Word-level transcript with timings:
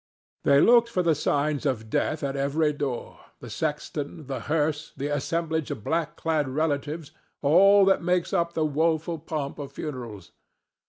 They 0.45 0.59
looked 0.59 0.89
for 0.89 1.03
the 1.03 1.13
signs 1.13 1.63
of 1.63 1.91
death 1.91 2.23
at 2.23 2.35
every 2.35 2.73
door—the 2.73 3.51
sexton, 3.51 4.25
the 4.25 4.39
hearse, 4.49 4.93
the 4.97 5.09
assemblage 5.09 5.69
of 5.69 5.83
black 5.83 6.15
clad 6.17 6.49
relatives, 6.49 7.11
all 7.43 7.85
that 7.85 8.01
makes 8.01 8.33
up 8.33 8.53
the 8.53 8.65
woeful 8.65 9.19
pomp 9.19 9.59
of 9.59 9.71
funerals. 9.73 10.31